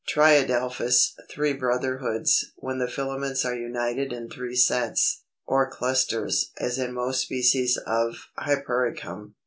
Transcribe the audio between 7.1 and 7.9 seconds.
species